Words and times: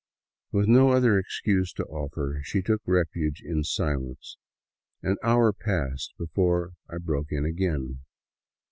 With 0.51 0.67
no 0.67 0.89
other 0.89 1.19
excuse 1.19 1.71
to 1.73 1.83
offer, 1.85 2.41
she 2.43 2.63
took 2.63 2.81
refuge 2.87 3.43
in 3.45 3.63
silence. 3.63 4.35
An 5.03 5.17
hour 5.21 5.53
passed 5.53 6.15
before 6.17 6.71
I 6.89 6.97
broke 6.97 7.27
it 7.29 7.45
again. 7.45 7.99